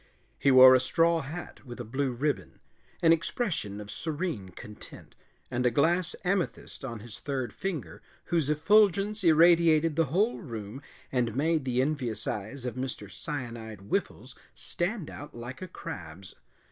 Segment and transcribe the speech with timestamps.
[0.39, 2.59] He wore a straw hat with a blue ribbon,
[3.03, 5.15] an expression of serene content,
[5.51, 11.35] and a glass amethyst on his third finger whose effulgence irradiated the whole room and
[11.35, 13.11] made the envious eyes of Mr.
[13.11, 16.33] Cyanide Whiffles stand out like a crab's.